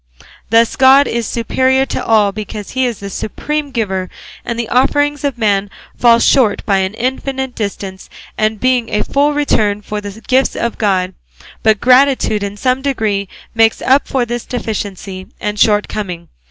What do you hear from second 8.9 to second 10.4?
full return for the